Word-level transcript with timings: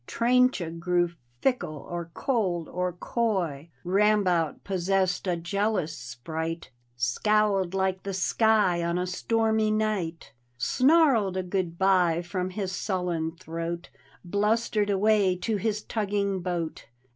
Tryntje 0.07 0.79
grew 0.79 1.11
fickle 1.43 1.75
or 1.87 2.09
cold 2.15 2.67
or 2.67 2.93
coy; 2.93 3.69
Rambout, 3.83 4.63
possessed 4.63 5.27
of 5.27 5.33
a 5.33 5.37
jealous 5.37 5.95
sprite. 5.95 6.71
Scowled 6.97 7.75
like 7.75 8.01
the 8.01 8.09
^ 8.09 8.89
on 8.89 8.97
a 8.97 9.05
stormy 9.05 9.69
night. 9.69 10.31
Snarled 10.57 11.37
a 11.37 11.43
good 11.43 11.77
bye 11.77 12.23
from 12.23 12.49
his 12.49 12.71
sullen 12.71 13.33
throat, 13.37 13.89
Blustered 14.25 14.89
away 14.89 15.35
to 15.35 15.57
his 15.57 15.83
tugging 15.83 16.39
boat. 16.41 16.87